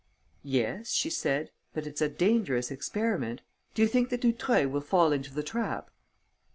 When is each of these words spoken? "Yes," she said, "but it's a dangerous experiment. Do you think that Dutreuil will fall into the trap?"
"Yes," 0.41 0.89
she 0.93 1.11
said, 1.11 1.51
"but 1.75 1.85
it's 1.85 2.01
a 2.01 2.09
dangerous 2.09 2.71
experiment. 2.71 3.43
Do 3.75 3.83
you 3.83 3.87
think 3.87 4.09
that 4.09 4.21
Dutreuil 4.21 4.67
will 4.67 4.81
fall 4.81 5.11
into 5.11 5.31
the 5.31 5.43
trap?" 5.43 5.91